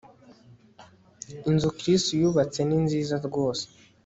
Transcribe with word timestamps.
Inzu 1.49 1.69
Chris 1.77 2.03
yubatse 2.21 2.59
ni 2.63 2.77
nziza 2.85 3.15
rwose 3.27 3.65